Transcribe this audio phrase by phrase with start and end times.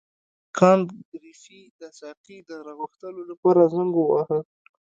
[0.57, 4.39] کانت ګریفي د ساقي د راغوښتلو لپاره زنګ وواهه.